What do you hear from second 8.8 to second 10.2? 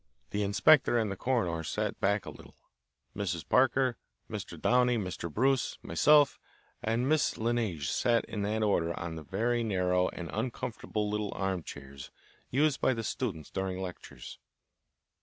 in the very narrow